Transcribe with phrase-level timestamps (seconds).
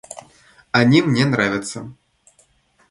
[0.71, 1.95] Они мне нравятся.